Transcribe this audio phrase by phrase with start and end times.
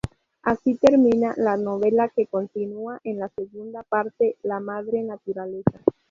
[0.41, 5.79] Así termina la novela, que continúa en la segunda parte "La madre naturaleza".